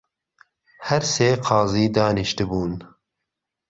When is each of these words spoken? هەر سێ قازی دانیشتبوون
هەر 0.87 1.03
سێ 1.13 1.29
قازی 1.45 1.87
دانیشتبوون 1.95 2.73